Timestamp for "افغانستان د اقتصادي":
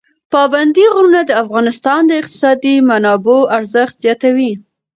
1.43-2.75